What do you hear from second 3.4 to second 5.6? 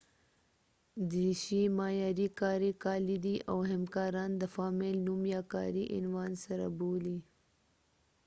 او همکاران د فامیل نوم یا